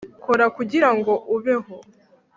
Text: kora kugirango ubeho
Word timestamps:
kora 0.23 0.45
kugirango 0.55 1.13
ubeho 1.35 1.75